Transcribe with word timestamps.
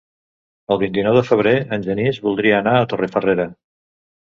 El 0.75 0.79
vint-i-nou 0.83 1.17
de 1.17 1.23
febrer 1.27 1.53
en 1.77 1.85
Genís 1.89 2.21
voldria 2.25 2.59
anar 2.63 2.75
a 2.81 2.91
Torrefarrera. 2.95 3.49